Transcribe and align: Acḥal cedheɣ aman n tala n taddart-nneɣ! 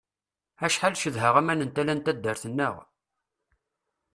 Acḥal 0.65 0.95
cedheɣ 1.01 1.33
aman 1.41 1.61
n 1.67 1.69
tala 1.75 1.93
n 1.95 1.99
taddart-nneɣ! 2.01 2.75